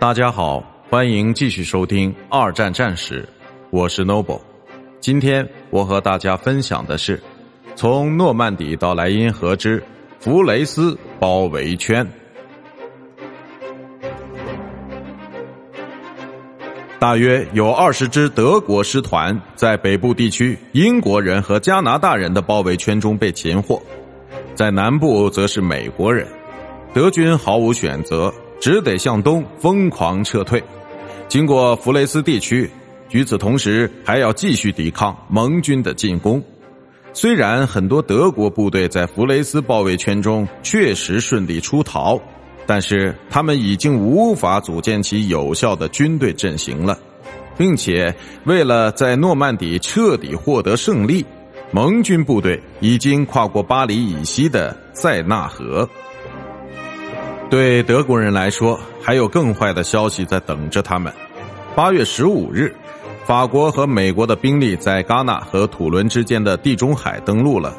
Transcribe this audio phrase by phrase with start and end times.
[0.00, 3.22] 大家好，欢迎继续收听《二战战史》，
[3.68, 4.40] 我是 Noble。
[4.98, 7.22] 今天我和大家分享的是
[7.76, 9.84] 从诺曼底到莱茵河之
[10.18, 12.10] 弗雷斯包围圈。
[16.98, 23.82] 大约有二十支德国师团在北部地区英国人和加拿大人的包围圈中被擒获，
[24.54, 26.26] 在南部则是美国人。
[26.94, 30.62] 德军毫无选择，只得向东疯狂撤退，
[31.26, 32.70] 经过弗雷斯地区。
[33.10, 36.40] 与此同时，还要继续抵抗盟军的进攻。
[37.12, 42.20] 虽然很多德国部队在弗雷斯包围圈中确实顺利出逃。
[42.66, 46.96] 但是他们已经无法组建起有效的军队阵型了，
[47.58, 48.14] 并且
[48.44, 51.24] 为了在诺曼底彻底获得胜利，
[51.72, 55.88] 盟军部队已经跨过巴黎以西的塞纳河。
[57.50, 61.12] 对德国人来说，还有更坏的消息在等着他们。
[61.74, 62.72] 八月十五日，
[63.26, 67.76] 法国和美国的兵力在戛纳和土伦之间的地中海登陆了，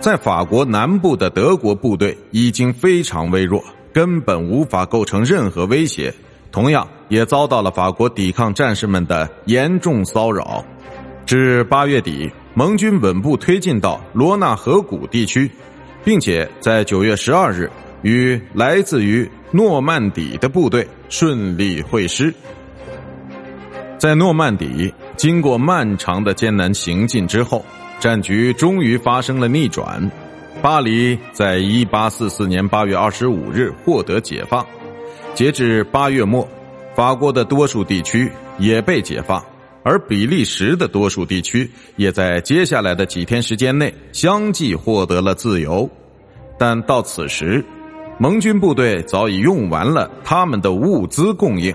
[0.00, 3.62] 在法国南部的德国部队已经非常微弱。
[3.92, 6.14] 根本无法构成任何威胁，
[6.50, 10.64] 同样也遭到了法国抵抗战士们的严重骚扰。
[11.26, 15.50] 至八月底，盟军稳步推进到罗纳河谷地区，
[16.02, 17.70] 并且在九月十二日
[18.02, 22.32] 与来自于诺曼底的部队顺利会师。
[23.98, 27.64] 在诺曼底，经过漫长的艰难行进之后，
[28.00, 30.10] 战局终于发生了逆转。
[30.60, 34.64] 巴黎在一八四四年八月二十五日获得解放，
[35.34, 36.48] 截至八月末，
[36.94, 39.44] 法国的多数地区也被解放，
[39.84, 45.88] 而比利时的多数地区也在接下来的几天时间内相继获得了自由。
[46.58, 47.64] 但到此时，
[48.22, 51.74] 盟军部队早已用完了他们的物资供应，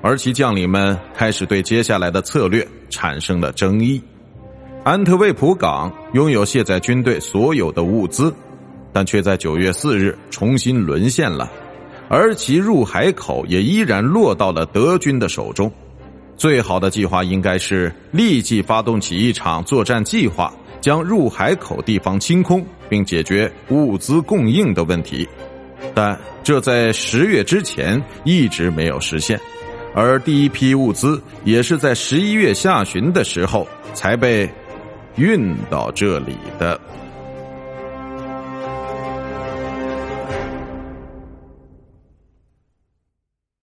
[0.00, 4.00] 而其将领们开始对接下来的策略产生了争议。
[4.84, 8.32] 安特卫普港拥有卸载军队所有的物资，
[8.92, 11.50] 但却在九月四日重新沦陷了，
[12.08, 15.68] 而其入海口也依然落到了德军的手中。
[16.36, 25.28] 最好的计划应该是立即发动起一场作战计划，将入海口地方清空，并解决物资供应的问题。
[25.98, 29.40] 但这在十月之前一直没有实现，
[29.96, 34.48] 而第一批物资也是在十一月下旬的时候才被。
[35.18, 36.80] 运到这里的。